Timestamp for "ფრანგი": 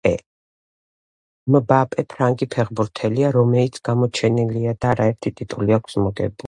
2.13-2.47